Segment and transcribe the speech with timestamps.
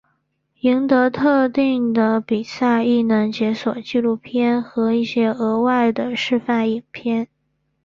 [0.61, 7.27] 赢得特定的比赛亦能解锁纪录片和一些额外的示范影片。